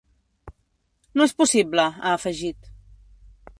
No 1.19 1.27
és 1.29 1.35
possible, 1.43 1.87
ha 2.01 2.17
afegit. 2.17 2.75